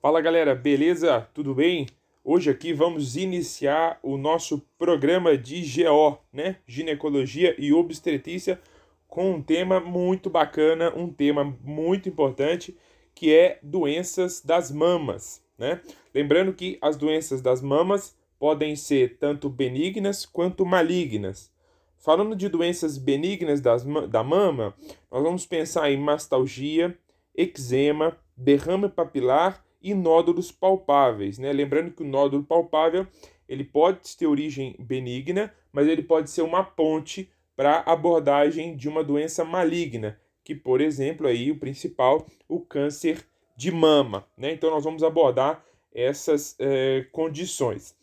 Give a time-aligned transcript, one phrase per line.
[0.00, 1.28] Fala galera, beleza?
[1.34, 1.88] Tudo bem?
[2.22, 6.58] Hoje aqui vamos iniciar o nosso programa de GO, né?
[6.68, 8.60] Ginecologia e obstetrícia,
[9.08, 12.78] com um tema muito bacana, um tema muito importante,
[13.12, 15.80] que é doenças das mamas, né?
[16.14, 21.52] Lembrando que as doenças das mamas podem ser tanto benignas quanto malignas.
[21.96, 24.76] Falando de doenças benignas das, da mama,
[25.10, 26.96] nós vamos pensar em mastalgia,
[27.34, 31.38] eczema, derrame papilar e nódulos palpáveis.
[31.38, 31.52] Né?
[31.52, 33.06] Lembrando que o nódulo palpável
[33.48, 39.02] ele pode ter origem benigna, mas ele pode ser uma ponte para abordagem de uma
[39.02, 44.26] doença maligna, que, por exemplo, aí o principal, o câncer de mama.
[44.36, 44.52] Né?
[44.52, 47.96] Então, nós vamos abordar essas eh, condições.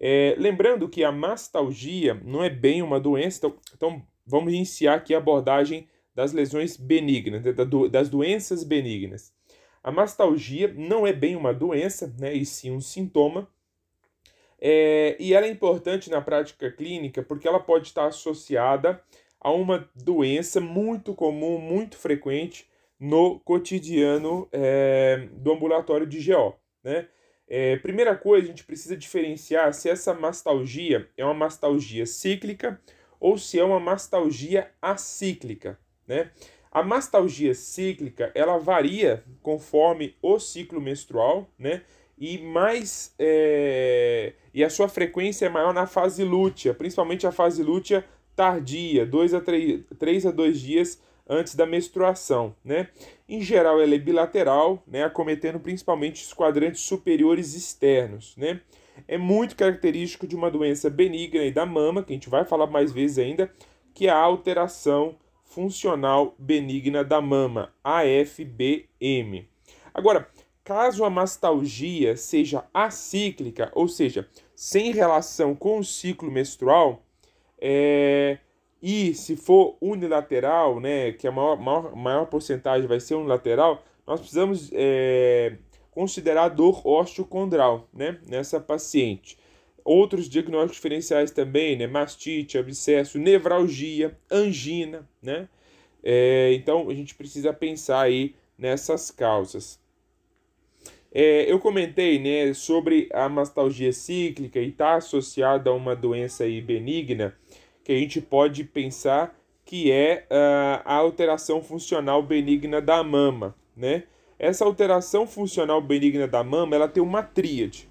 [0.00, 5.14] É, lembrando que a mastalgia não é bem uma doença, então, então vamos iniciar aqui
[5.14, 7.42] a abordagem das lesões benignas,
[7.90, 9.33] das doenças benignas.
[9.84, 13.46] A mastalgia não é bem uma doença, né, e sim um sintoma.
[14.58, 19.02] É, e ela é importante na prática clínica porque ela pode estar associada
[19.38, 22.66] a uma doença muito comum, muito frequente
[22.98, 26.54] no cotidiano é, do ambulatório de GO.
[26.82, 27.06] Né?
[27.46, 32.80] É, primeira coisa, a gente precisa diferenciar se essa mastalgia é uma mastalgia cíclica
[33.20, 35.78] ou se é uma mastalgia acíclica.
[36.06, 36.30] Né?
[36.74, 41.82] A mastalgia cíclica ela varia conforme o ciclo menstrual, né?
[42.18, 44.32] E mais é...
[44.52, 49.34] e a sua frequência é maior na fase lútea, principalmente a fase lútea tardia, 2
[49.34, 52.88] a 3, 3 a 2 dias antes da menstruação, né?
[53.28, 58.60] Em geral, ela é bilateral, né, acometendo principalmente os quadrantes superiores externos, né?
[59.08, 62.66] É muito característico de uma doença benigna e da mama, que a gente vai falar
[62.66, 63.50] mais vezes ainda,
[63.94, 65.16] que é a alteração
[65.54, 69.48] funcional benigna da mama, AFBM.
[69.94, 70.28] Agora,
[70.64, 77.04] caso a mastalgia seja acíclica, ou seja, sem relação com o ciclo menstrual,
[77.60, 78.38] é,
[78.82, 84.18] e se for unilateral, né, que a maior, maior, maior porcentagem vai ser unilateral, nós
[84.18, 85.56] precisamos é,
[85.92, 89.38] considerar dor osteocondral né, nessa paciente.
[89.84, 91.86] Outros diagnósticos diferenciais também, né?
[91.86, 95.48] Mastite, abscesso, nevralgia, angina, né?
[96.02, 99.78] É, então a gente precisa pensar aí nessas causas.
[101.12, 106.60] É, eu comentei né, sobre a mastalgia cíclica e está associada a uma doença aí
[106.60, 107.36] benigna
[107.84, 114.04] que a gente pode pensar que é uh, a alteração funcional benigna da mama, né?
[114.38, 117.88] Essa alteração funcional benigna da mama, ela tem uma tríade.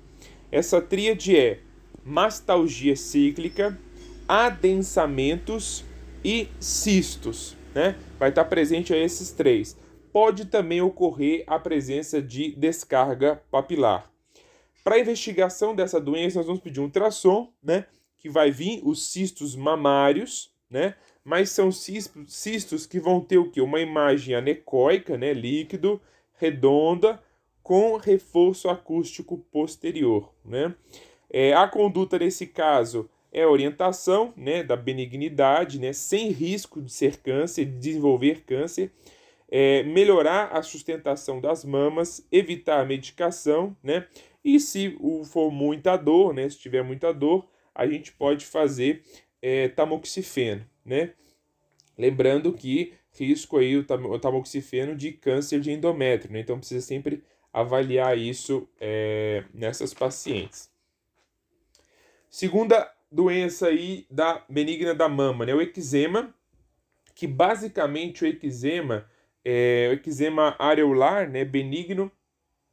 [0.52, 1.60] Essa tríade é
[2.06, 3.80] mastalgia cíclica,
[4.28, 5.84] adensamentos
[6.24, 7.96] e cistos, né?
[8.20, 9.78] Vai estar presente esses três.
[10.12, 14.12] Pode também ocorrer a presença de descarga papilar.
[14.84, 17.86] Para investigação dessa doença, nós vamos pedir um ultrassom, né?
[18.18, 20.96] Que vai vir os cistos mamários, né?
[21.24, 23.62] Mas são cistos que vão ter o que?
[23.62, 25.34] Uma imagem anecoica, né?
[25.34, 26.02] Líquido,
[26.38, 27.22] redonda,
[27.62, 30.76] com reforço acústico posterior, né?
[31.34, 37.18] É, a conduta nesse caso é orientação né, da benignidade, né, sem risco de ser
[37.18, 38.92] câncer, de desenvolver câncer,
[39.50, 44.06] é, melhorar a sustentação das mamas, evitar a medicação, né,
[44.46, 44.96] e se
[45.26, 49.02] for muita dor, né, se tiver muita dor, a gente pode fazer
[49.42, 51.14] é, tamoxifeno, né,
[51.98, 58.16] lembrando que risco aí o tamoxifeno de câncer de endométrio, né, então precisa sempre avaliar
[58.16, 60.73] isso é, nessas pacientes.
[62.34, 65.54] Segunda doença aí da benigna da mama, né?
[65.54, 66.34] O eczema,
[67.14, 69.06] que basicamente o eczema
[69.46, 71.46] é o eczema areolar, né?
[71.46, 72.12] Benigno,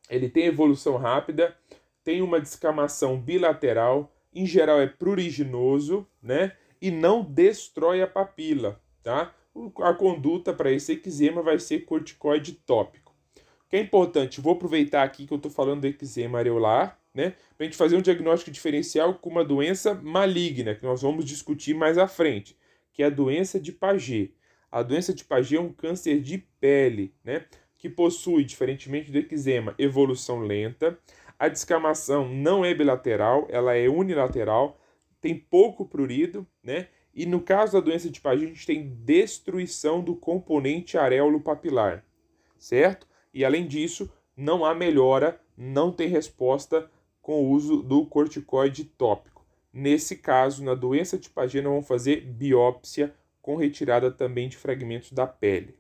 [0.09, 1.55] ele tem evolução rápida,
[2.03, 6.57] tem uma descamação bilateral, em geral é pruriginoso, né?
[6.81, 9.35] E não destrói a papila, tá?
[9.83, 13.15] A conduta para esse eczema vai ser corticoide tópico.
[13.67, 17.35] O que é importante, vou aproveitar aqui que eu estou falando do eczema areolar, né?
[17.57, 21.75] Para a gente fazer um diagnóstico diferencial com uma doença maligna, que nós vamos discutir
[21.75, 22.57] mais à frente,
[22.93, 24.35] que é a doença de Paget.
[24.71, 27.45] A doença de Paget é um câncer de pele, né?
[27.77, 30.99] Que possui, diferentemente do eczema, evolução lenta.
[31.39, 34.79] A descamação não é bilateral, ela é unilateral,
[35.21, 36.89] tem pouco prurido, né?
[37.13, 42.05] E no caso da doença de Paget, a gente tem destruição do componente areolo papilar,
[42.57, 43.09] certo?
[43.35, 46.89] E além disso, não há melhora, não tem resposta
[47.31, 49.47] com o uso do corticoide tópico.
[49.73, 55.29] Nesse caso, na doença de nós vamos fazer biópsia com retirada também de fragmentos da
[55.29, 55.79] pele.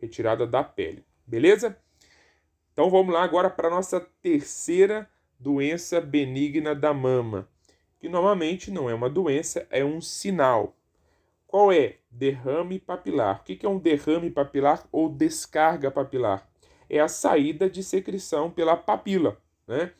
[0.00, 1.76] Retirada da pele, beleza?
[2.72, 5.10] Então vamos lá agora para a nossa terceira
[5.40, 7.48] doença benigna da mama,
[7.98, 10.76] que normalmente não é uma doença, é um sinal.
[11.48, 11.96] Qual é?
[12.12, 13.40] Derrame papilar.
[13.40, 16.48] O que é um derrame papilar ou descarga papilar?
[16.88, 19.90] É a saída de secreção pela papila, né?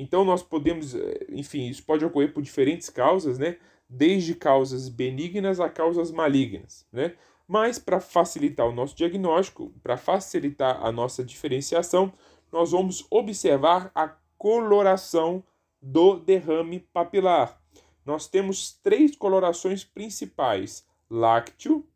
[0.00, 3.58] Então nós podemos, eh, enfim, isso pode ocorrer por diferentes causas, né?
[3.88, 7.14] Desde causas benignas a causas malignas, né?
[7.46, 12.12] Mas para facilitar o nosso diagnóstico, para facilitar a nossa diferenciação,
[12.50, 14.08] nós vamos observar a
[14.38, 15.44] coloração
[15.82, 17.60] do derrame papilar.
[18.06, 21.86] Nós temos três colorações principais: lácteo,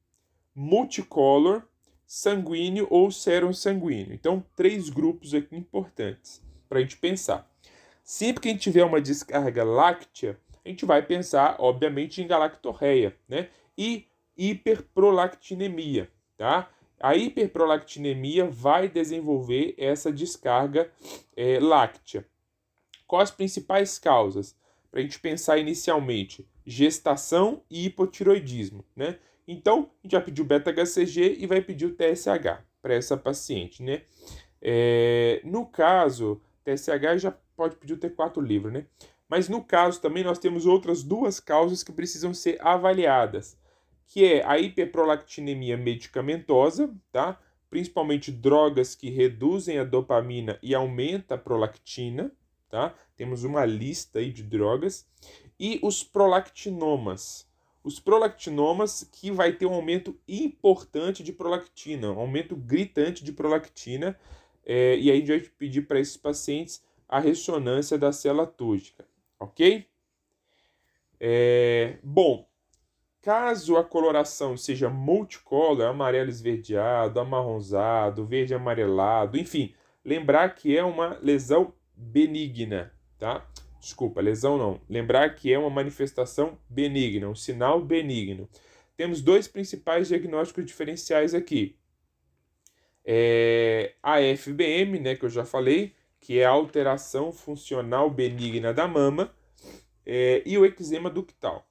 [0.55, 1.63] multicolor,
[2.07, 4.13] sanguíneo ou serum sanguíneo.
[4.13, 7.54] Então, três grupos aqui importantes para a gente pensar.
[8.05, 13.17] Sempre que a gente tiver uma descarga láctea, a gente vai pensar, obviamente, em galactorreia,
[13.27, 13.49] né?
[13.79, 14.07] E
[14.37, 16.71] hiperprolactinemia, tá?
[17.01, 20.93] A hiperprolactinemia vai desenvolver essa descarga
[21.35, 22.27] é, láctea.
[23.07, 24.55] Quais as principais causas?
[24.91, 29.19] Para a gente pensar inicialmente, gestação e hipotiroidismo, né?
[29.49, 33.83] Então, a gente vai pedir o beta-HCG e vai pedir o TSH para essa paciente,
[33.83, 34.03] né?
[34.61, 38.87] É, no caso, TSH já pode pedir o T4 livre, né?
[39.29, 43.57] Mas no caso também nós temos outras duas causas que precisam ser avaliadas
[44.07, 47.39] que é a hiperprolactinemia medicamentosa, tá?
[47.71, 52.31] principalmente drogas que reduzem a dopamina e aumenta a prolactina,
[52.69, 52.95] tá?
[53.17, 55.09] Temos uma lista aí de drogas
[55.59, 57.49] e os prolactinomas.
[57.83, 64.17] Os prolactinomas que vai ter um aumento importante de prolactina, um aumento gritante de prolactina,
[64.65, 66.81] é, e aí a gente vai pedir para esses pacientes
[67.15, 69.07] a ressonância da célula túrgica,
[69.39, 69.87] ok?
[71.21, 72.49] É, bom,
[73.23, 79.75] Caso a coloração seja multicolor, amarelo esverdeado, amarronzado, verde amarelado, enfim,
[80.05, 83.49] lembrar que é uma lesão benigna, tá?
[83.81, 84.79] Desculpa, lesão não.
[84.91, 88.47] Lembrar que é uma manifestação benigna, um sinal benigno.
[88.95, 91.79] Temos dois principais diagnósticos diferenciais aqui.
[93.07, 95.95] É a FBM, né, que eu já falei,
[96.25, 99.31] que é a alteração funcional benigna da mama,
[100.07, 101.69] é, e o eczema ductal.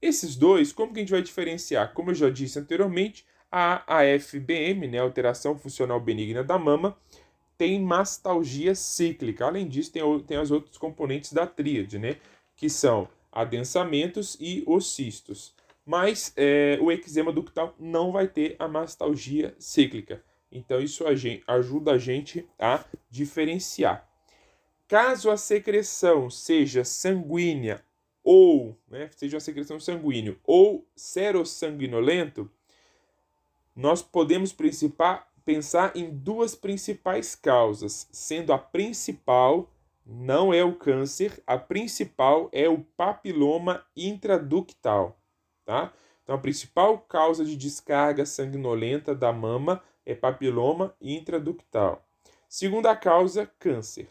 [0.00, 1.94] Esses dois, como que a gente vai diferenciar?
[1.94, 6.98] Como eu já disse anteriormente, a AFBM, né, alteração funcional benigna da mama,
[7.56, 9.46] tem mastalgia cíclica.
[9.46, 12.16] Além disso, tem, tem as outros componentes da tríade, né,
[12.56, 15.54] que são adensamentos e os cistos.
[15.86, 20.24] Mas é, o eczema ductal não vai ter a mastalgia cíclica.
[20.52, 21.04] Então, isso
[21.46, 24.08] ajuda a gente a diferenciar.
[24.86, 27.82] Caso a secreção seja sanguínea
[28.22, 32.50] ou né, seja uma secreção sanguínea ou serossanguinolento,
[33.74, 34.54] nós podemos
[35.44, 39.72] pensar em duas principais causas, sendo a principal
[40.04, 45.18] não é o câncer, a principal é o papiloma intraductal,
[45.64, 45.92] tá?
[46.22, 52.06] Então a principal causa de descarga sanguinolenta da mama é papiloma intraductal.
[52.48, 54.08] Segunda causa, câncer.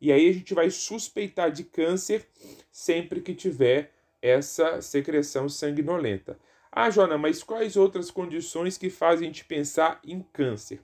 [0.00, 2.28] E aí a gente vai suspeitar de câncer
[2.70, 6.38] sempre que tiver essa secreção sanguinolenta.
[6.72, 10.80] Ah, Joana, mas quais outras condições que fazem a gente pensar em câncer?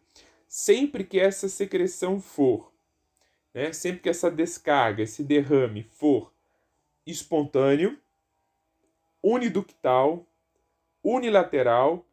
[0.47, 2.73] Sempre que essa secreção for,
[3.53, 6.33] né, sempre que essa descarga, esse derrame for
[7.07, 7.99] espontâneo,
[9.23, 10.27] uniductal,
[11.03, 12.07] unilateral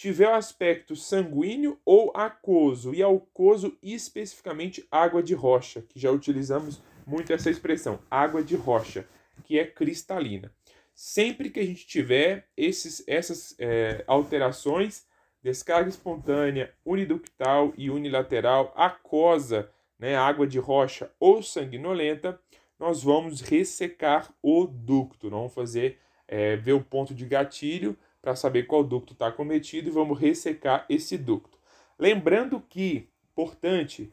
[0.00, 6.82] tiver o aspecto sanguíneo ou aquoso, e aquoso especificamente água de rocha, que já utilizamos
[7.06, 9.06] muito essa expressão, água de rocha,
[9.44, 10.50] que é cristalina.
[10.94, 15.04] Sempre que a gente tiver esses, essas é, alterações,
[15.42, 22.40] descarga espontânea, uniductal e unilateral, aquosa, né, água de rocha ou sanguinolenta,
[22.78, 28.36] nós vamos ressecar o ducto, nós vamos fazer, é, ver o ponto de gatilho, para
[28.36, 31.58] saber qual ducto está cometido e vamos ressecar esse ducto.
[31.98, 34.12] Lembrando que, importante,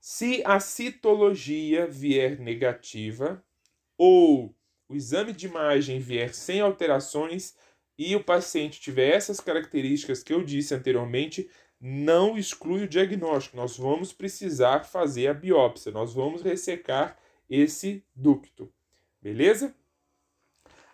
[0.00, 3.44] se a citologia vier negativa
[3.96, 4.54] ou
[4.88, 7.54] o exame de imagem vier sem alterações
[7.98, 13.56] e o paciente tiver essas características que eu disse anteriormente, não exclui o diagnóstico.
[13.56, 17.18] Nós vamos precisar fazer a biópsia, nós vamos ressecar
[17.50, 18.72] esse ducto.
[19.20, 19.74] Beleza?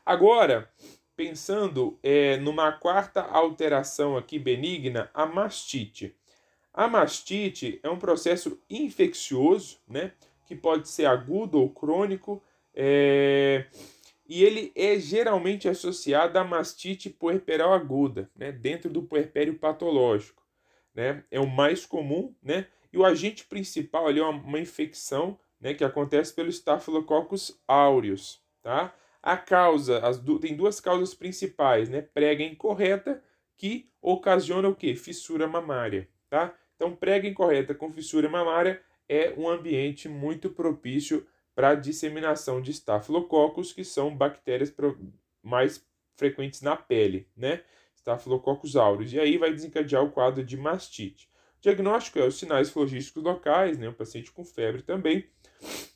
[0.05, 0.71] Agora,
[1.17, 6.15] pensando é, numa quarta alteração aqui benigna, a mastite.
[6.73, 10.13] A mastite é um processo infeccioso, né,
[10.47, 12.43] que pode ser agudo ou crônico,
[12.75, 13.67] é,
[14.29, 20.43] e ele é geralmente associado à mastite puerperal aguda, né, dentro do puerpério patológico.
[20.95, 25.37] Né, é o mais comum, né, E o agente principal ali é uma, uma infecção
[25.61, 28.95] né, que acontece pelo Staphylococcus aureus, tá?
[29.27, 32.03] A causa, as tem duas causas principais, né?
[32.03, 33.25] Prega incorreta
[33.57, 34.95] que ocasiona o quê?
[34.95, 36.55] Fissura mamária, tá?
[36.77, 42.71] Então, prega incorreta com fissura mamária é um ambiente muito propício para a disseminação de
[42.71, 44.71] estafilococcus, que são bactérias
[45.43, 45.83] mais
[46.17, 47.63] frequentes na pele, né?
[47.97, 49.11] Staphylococcus aureus.
[49.11, 51.31] E aí vai desencadear o quadro de mastite.
[51.59, 53.89] O diagnóstico é os sinais flogísticos locais, né?
[53.89, 55.27] O paciente com febre também.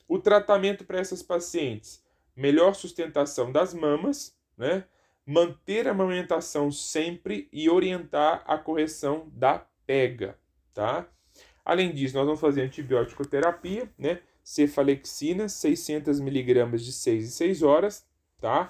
[0.09, 2.03] O tratamento para essas pacientes,
[2.39, 4.85] melhor sustentação das mamas, né?
[5.27, 10.39] Manter a amamentação sempre e orientar a correção da pega,
[10.73, 11.07] tá?
[11.65, 14.21] Além disso, nós vamos fazer antibiótico terapia, né?
[14.43, 18.07] Cefalexina, 600 miligramas de 6 em 6 horas,
[18.41, 18.69] tá?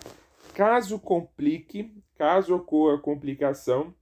[0.55, 3.95] Caso complique, caso ocorra complicação,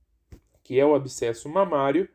[0.63, 2.09] que é o abscesso mamário,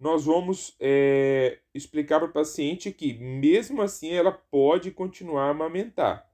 [0.00, 6.31] nós vamos é, explicar para o paciente que, mesmo assim, ela pode continuar a amamentar.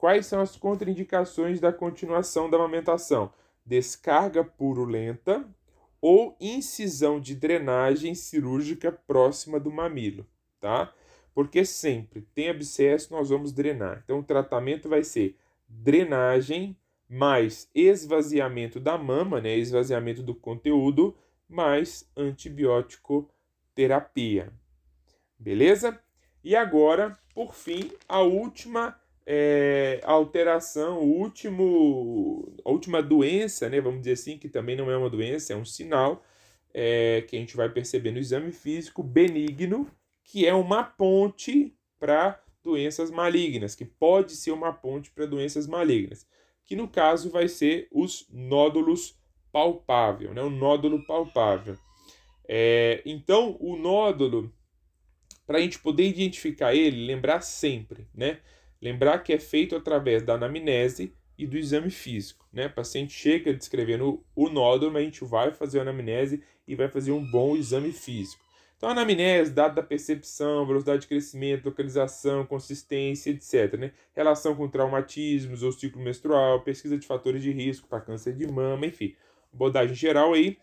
[0.00, 3.30] Quais são as contraindicações da continuação da amamentação?
[3.66, 5.46] Descarga purulenta
[6.00, 10.26] ou incisão de drenagem cirúrgica próxima do mamilo,
[10.58, 10.90] tá?
[11.34, 14.00] Porque sempre tem abscesso, nós vamos drenar.
[14.02, 15.36] Então, o tratamento vai ser
[15.68, 16.74] drenagem
[17.06, 21.14] mais esvaziamento da mama, né, esvaziamento do conteúdo,
[21.46, 23.28] mais antibiótico
[23.74, 24.50] terapia.
[25.38, 26.00] Beleza?
[26.42, 28.98] E agora, por fim, a última
[29.32, 34.96] é, alteração, o último, a última doença, né, vamos dizer assim, que também não é
[34.96, 36.24] uma doença, é um sinal
[36.74, 39.88] é, que a gente vai perceber no exame físico benigno,
[40.24, 46.26] que é uma ponte para doenças malignas, que pode ser uma ponte para doenças malignas
[46.70, 49.18] que no caso vai ser os nódulos
[49.50, 50.40] palpável, né?
[50.40, 51.76] o nódulo palpável.
[52.46, 54.54] É, então, o nódulo,
[55.44, 58.38] para a gente poder identificar ele, lembrar sempre, né?
[58.80, 62.66] Lembrar que é feito através da anamnese e do exame físico, né?
[62.66, 66.88] O paciente chega descrevendo o nódulo, mas a gente vai fazer a anamnese e vai
[66.88, 68.42] fazer um bom exame físico.
[68.80, 73.78] Então, a anamnese, dado da percepção, velocidade de crescimento, localização, consistência, etc.
[73.78, 73.92] Né?
[74.14, 78.86] Relação com traumatismos ou ciclo menstrual, pesquisa de fatores de risco para câncer de mama,
[78.86, 79.14] enfim,
[79.52, 80.56] abordagem geral aí.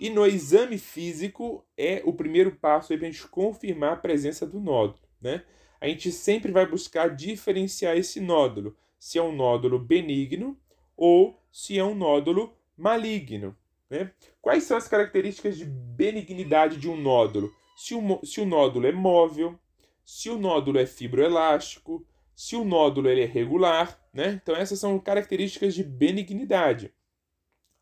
[0.00, 4.58] E no exame físico é o primeiro passo para a gente confirmar a presença do
[4.58, 4.98] nódulo.
[5.20, 5.44] Né?
[5.80, 10.58] A gente sempre vai buscar diferenciar esse nódulo, se é um nódulo benigno
[10.96, 13.56] ou se é um nódulo maligno.
[13.88, 14.12] Né?
[14.42, 17.52] Quais são as características de benignidade de um nódulo?
[17.80, 19.58] se o, se o nódulo é móvel,
[20.04, 22.06] se o nódulo é fibroelástico,
[22.36, 24.38] se o nódulo ele é regular, né?
[24.42, 26.92] Então essas são características de benignidade.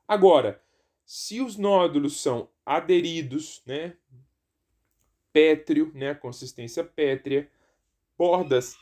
[0.07, 0.63] Agora,
[1.05, 3.97] se os nódulos são aderidos, né?
[5.33, 6.15] Pétreo, né?
[6.15, 7.51] Consistência pétrea,
[8.19, 8.77] bordas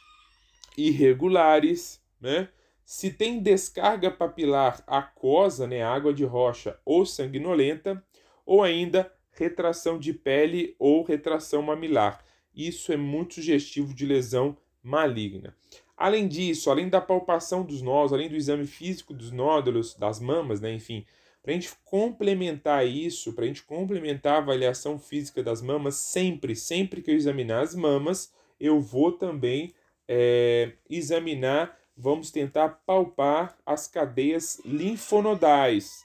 [0.76, 2.49] irregulares, né?
[2.85, 8.02] Se tem descarga papilar aquosa, né, água de rocha ou sanguinolenta,
[8.45, 12.25] ou ainda retração de pele ou retração mamilar.
[12.55, 15.55] Isso é muito sugestivo de lesão maligna.
[15.97, 20.61] Além disso, além da palpação dos nós, além do exame físico dos nódulos, das mamas,
[20.61, 21.05] né, enfim,
[21.43, 26.55] para a gente complementar isso, para a gente complementar a avaliação física das mamas, sempre,
[26.55, 29.75] sempre que eu examinar as mamas, eu vou também
[30.09, 36.05] é, examinar, vamos tentar palpar as cadeias linfonodais.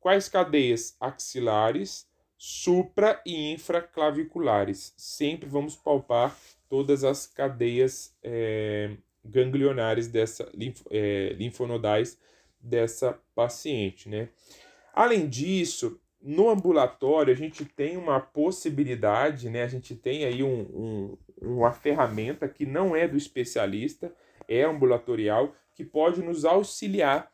[0.00, 0.96] Quais cadeias?
[1.00, 4.94] Axilares, supra e infraclaviculares.
[4.96, 6.36] Sempre vamos palpar
[6.68, 10.50] todas as cadeias é, ganglionares dessa
[10.90, 12.18] é, linfonodais
[12.60, 14.28] dessa paciente, né?
[14.94, 19.62] Além disso, no ambulatório a gente tem uma possibilidade, né?
[19.62, 24.14] A gente tem aí um, um, uma ferramenta que não é do especialista,
[24.48, 27.32] é ambulatorial, que pode nos auxiliar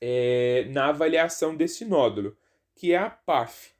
[0.00, 2.36] é, na avaliação desse nódulo,
[2.74, 3.72] que é a PAF,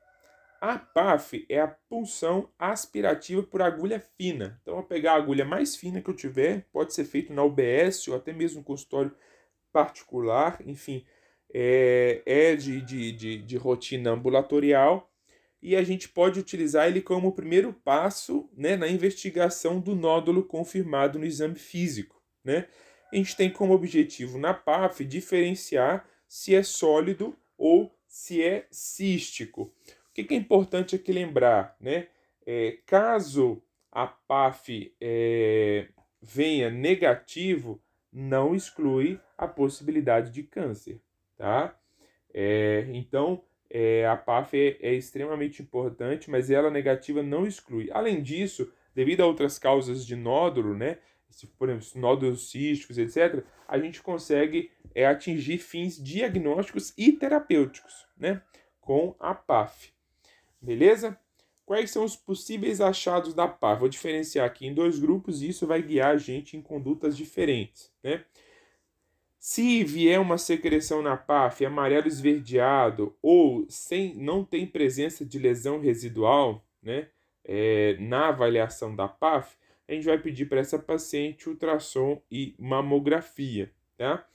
[0.60, 4.58] a PAF é a punção aspirativa por agulha fina.
[4.60, 7.44] Então, eu vou pegar a agulha mais fina que eu tiver, pode ser feito na
[7.44, 9.14] UBS ou até mesmo no consultório
[9.72, 11.06] particular, enfim,
[11.54, 15.08] é, é de, de, de, de rotina ambulatorial
[15.60, 21.18] e a gente pode utilizar ele como primeiro passo né, na investigação do nódulo confirmado
[21.18, 22.22] no exame físico.
[22.44, 22.66] Né?
[23.12, 29.72] A gente tem como objetivo na PAF diferenciar se é sólido ou se é cístico
[30.18, 31.76] que, que é importante aqui lembrar?
[31.80, 32.08] Né?
[32.44, 33.62] É, caso
[33.92, 35.88] a PAF é,
[36.20, 37.80] venha negativo,
[38.12, 41.00] não exclui a possibilidade de câncer.
[41.36, 41.78] Tá?
[42.34, 47.90] É, então, é, a PAF é, é, extremamente importante, mas ela negativa não exclui.
[47.92, 50.98] Além disso, devido a outras causas de nódulo, né,
[51.58, 58.42] por exemplo, nódulos císticos, etc., a gente consegue é, atingir fins diagnósticos e terapêuticos né,
[58.80, 59.92] com a PAF.
[60.60, 61.18] Beleza?
[61.64, 63.80] Quais são os possíveis achados da PAF?
[63.80, 67.92] Vou diferenciar aqui em dois grupos e isso vai guiar a gente em condutas diferentes.
[68.02, 68.24] Né?
[69.38, 75.80] Se vier uma secreção na PAF amarelo esverdeado ou sem, não tem presença de lesão
[75.80, 77.08] residual né,
[77.44, 79.56] é, na avaliação da PAF,
[79.88, 83.72] a gente vai pedir para essa paciente ultrassom e mamografia.
[83.96, 84.26] Tá?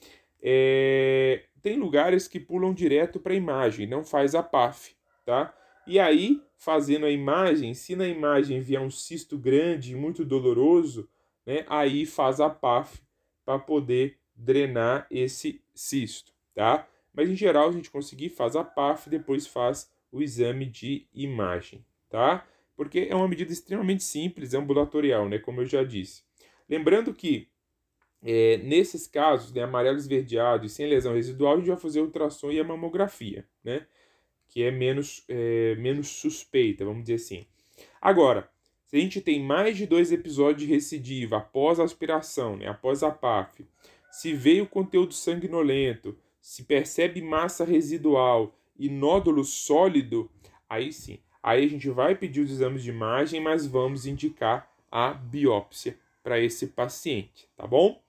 [0.42, 4.96] É, tem lugares que pulam direto para a imagem, não faz a PAF.
[5.26, 5.54] Tá?
[5.86, 11.10] E aí, fazendo a imagem, se na imagem vier um cisto grande, muito doloroso,
[11.46, 13.02] né, aí faz a PAF
[13.46, 16.88] para poder drenar esse cisto, tá?
[17.14, 21.86] Mas em geral a gente conseguir faz a PAF, depois faz o exame de imagem,
[22.10, 22.48] tá?
[22.76, 25.38] Porque é uma medida extremamente simples, ambulatorial, né?
[25.38, 26.24] Como eu já disse.
[26.68, 27.50] Lembrando que
[28.24, 32.04] é, nesses casos, né, amarelo esverdeado e sem lesão residual, a gente vai fazer a
[32.04, 33.86] ultrassom e a mamografia, né?
[34.48, 37.46] Que é menos, é, menos suspeita, vamos dizer assim.
[38.02, 38.50] Agora,
[38.86, 43.04] se a gente tem mais de dois episódios de recidiva após a aspiração, né, após
[43.04, 43.66] a PAF,
[44.14, 50.30] se veio conteúdo sanguinolento, se percebe massa residual e nódulo sólido,
[50.70, 55.16] aí sim, aí a gente vai pedir os exames de imagem, mas vamos indicar a
[55.16, 58.00] biópsia para esse paciente, tá bom?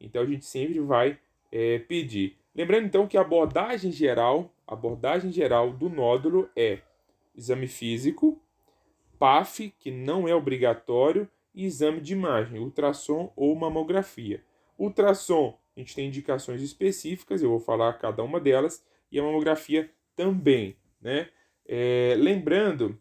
[0.00, 1.18] Então a gente sempre vai
[1.50, 2.36] é, pedir.
[2.54, 6.78] Lembrando então que a abordagem geral, a abordagem geral do nódulo é
[7.34, 8.40] exame físico,
[9.18, 14.46] PAF, que não é obrigatório, e exame de imagem, ultrassom ou mamografia.
[14.78, 19.90] Ultrassom, a gente tem indicações específicas, eu vou falar cada uma delas, e a mamografia
[20.14, 21.28] também, né?
[21.66, 22.98] É, lembrando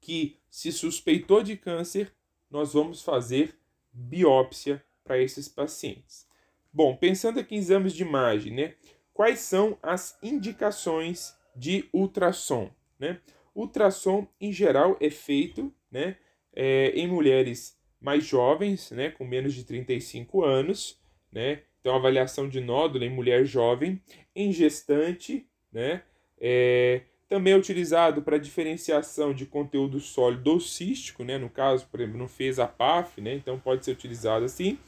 [0.00, 2.12] que se suspeitou de câncer,
[2.50, 3.56] nós vamos fazer
[3.92, 6.26] biópsia para esses pacientes.
[6.72, 8.74] Bom, pensando aqui em exames de imagem, né?
[9.12, 13.20] Quais são as indicações de ultrassom, né?
[13.54, 16.16] Ultrassom, em geral, é feito, né?
[16.54, 20.98] É, em mulheres mais jovens, né, com menos de 35 anos,
[21.32, 21.62] né?
[21.80, 24.00] Então, avaliação de nódulo em mulher jovem,
[24.36, 26.02] em gestante, né?
[26.38, 31.38] É, também é utilizado para diferenciação de conteúdo sólido ou cístico, né?
[31.38, 33.34] No caso, por exemplo, não fez a PAF, né?
[33.34, 34.78] Então pode ser utilizado assim.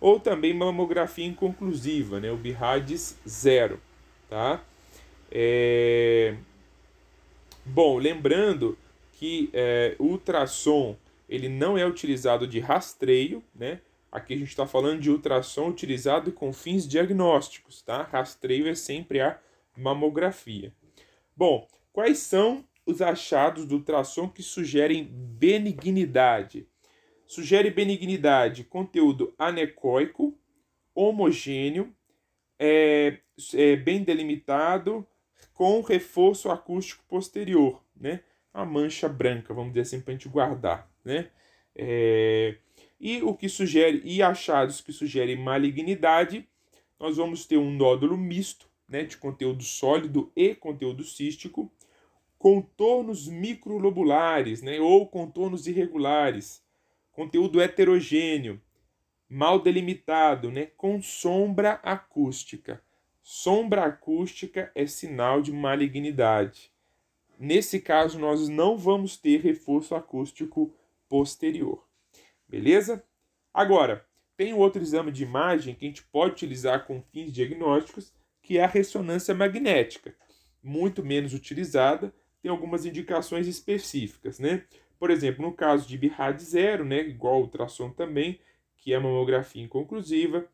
[0.00, 2.30] Ou também mamografia inconclusiva, né?
[2.30, 3.80] O BIRADS zero,
[4.30, 4.62] tá?
[5.30, 6.36] É...
[7.64, 8.78] Bom, lembrando
[9.12, 10.96] que é, ultrassom
[11.28, 13.80] ele não é utilizado de rastreio, né?
[14.10, 18.02] Aqui a gente está falando de ultrassom utilizado com fins diagnósticos, tá?
[18.04, 19.38] Rastreio é sempre a
[19.76, 20.74] mamografia.
[21.36, 26.66] Bom, quais são os achados do ultrassom que sugerem benignidade?
[27.26, 30.34] Sugere benignidade, conteúdo anecoico,
[30.94, 31.94] homogêneo,
[32.58, 33.18] é,
[33.54, 35.06] é bem delimitado,
[35.52, 38.20] com reforço acústico posterior, né?
[38.54, 41.30] A mancha branca, vamos dizer assim, para a gente guardar né?
[41.74, 42.56] É,
[43.00, 46.46] e o que sugere, e achados que sugerem malignidade,
[47.00, 51.72] nós vamos ter um nódulo misto, né, de conteúdo sólido e conteúdo cístico,
[52.38, 56.62] contornos microlobulares, né, ou contornos irregulares,
[57.12, 58.60] conteúdo heterogêneo,
[59.28, 62.82] mal delimitado, né, com sombra acústica.
[63.22, 66.72] Sombra acústica é sinal de malignidade.
[67.38, 70.74] Nesse caso, nós não vamos ter reforço acústico
[71.08, 71.86] posterior.
[72.48, 73.04] Beleza?
[73.52, 78.56] Agora, tem outro exame de imagem que a gente pode utilizar com fins diagnósticos, que
[78.56, 80.14] é a ressonância magnética.
[80.62, 84.64] Muito menos utilizada, tem algumas indicações específicas, né?
[84.98, 88.40] Por exemplo, no caso de BIRAD zero, né, igual ultrassom também,
[88.76, 90.46] que é mamografia inconclusiva.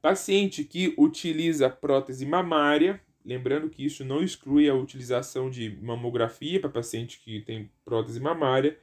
[0.00, 6.70] Paciente que utiliza prótese mamária, lembrando que isso não exclui a utilização de mamografia para
[6.70, 8.78] paciente que tem prótese mamária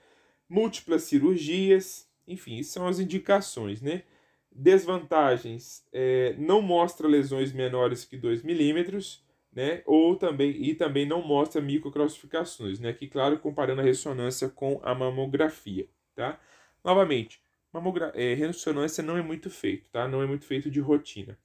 [0.49, 4.03] múltiplas cirurgias, enfim, são as indicações, né?
[4.51, 9.81] Desvantagens, é, não mostra lesões menores que 2 milímetros, né?
[9.86, 12.93] Ou também, e também não mostra microcalcificações, né?
[12.93, 16.39] Que, claro, comparando a ressonância com a mamografia, tá?
[16.84, 17.41] Novamente,
[17.73, 20.08] mamogra é, ressonância não é muito feito, tá?
[20.08, 21.38] Não é muito feito de rotina.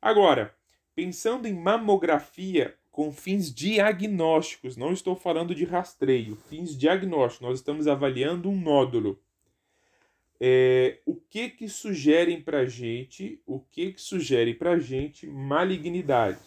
[0.00, 0.54] Agora,
[0.94, 7.86] pensando em mamografia com fins diagnósticos, não estou falando de rastreio, fins diagnósticos, nós estamos
[7.86, 9.20] avaliando um nódulo.
[10.40, 16.38] É, o que que sugerem para gente, o que que sugere para gente malignidade?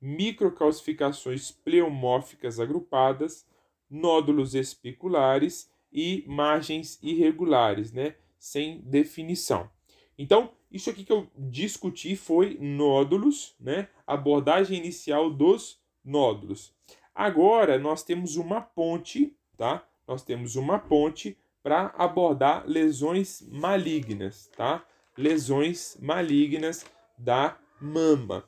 [0.00, 3.46] microcalcificações pleomórficas agrupadas,
[3.88, 9.70] nódulos espiculares e margens irregulares, né, sem definição.
[10.18, 16.72] Então, isso aqui que eu discuti foi nódulos, né, abordagem inicial dos nódulos.
[17.14, 19.86] Agora nós temos uma ponte, tá?
[20.06, 24.84] Nós temos uma ponte para abordar lesões malignas, tá?
[25.16, 26.84] Lesões malignas
[27.16, 28.44] da mama.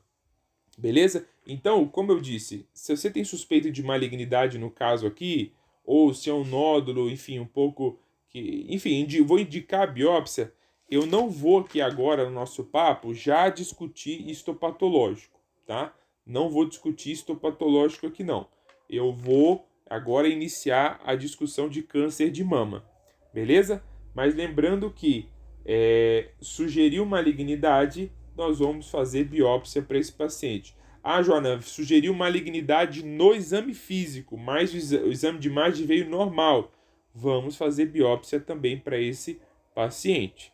[0.77, 1.27] Beleza?
[1.47, 5.53] Então, como eu disse, se você tem suspeita de malignidade no caso aqui,
[5.85, 10.53] ou se é um nódulo, enfim, um pouco que, enfim, vou indicar a biópsia,
[10.91, 15.95] eu não vou aqui agora no nosso papo já discutir histopatológico, tá?
[16.27, 18.49] Não vou discutir histopatológico aqui não.
[18.91, 22.85] Eu vou agora iniciar a discussão de câncer de mama,
[23.33, 23.83] beleza?
[24.15, 25.29] Mas lembrando que
[25.65, 30.75] é, sugeriu malignidade, nós vamos fazer biópsia para esse paciente.
[31.03, 36.73] Ah, Joana, sugeriu malignidade no exame físico, mas o exame de imagem veio normal.
[37.15, 39.41] Vamos fazer biópsia também para esse
[39.73, 40.53] paciente.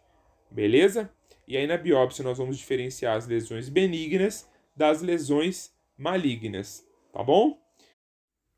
[0.51, 1.11] Beleza?
[1.49, 7.61] E aí na biópsia nós vamos diferenciar as lesões benignas das lesões malignas, tá bom?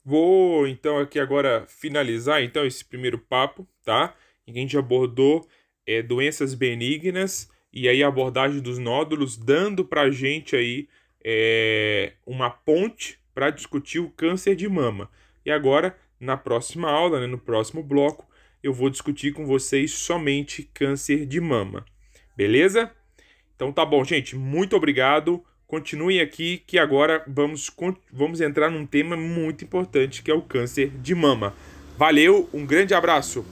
[0.05, 4.14] Vou então aqui agora finalizar então esse primeiro papo, tá?
[4.46, 5.46] A gente abordou
[5.87, 10.88] é, doenças benignas e aí a abordagem dos nódulos, dando para a gente aí
[11.24, 15.11] é, uma ponte para discutir o câncer de mama.
[15.44, 18.29] E agora, na próxima aula, né, no próximo bloco,
[18.62, 21.85] eu vou discutir com vocês somente câncer de mama.
[22.37, 22.92] Beleza?
[23.57, 24.37] Então tá bom, gente.
[24.37, 25.44] Muito obrigado.
[25.75, 27.69] Continuem aqui que agora vamos,
[28.13, 31.53] vamos entrar num tema muito importante que é o câncer de mama.
[31.99, 33.45] Valeu, um grande abraço!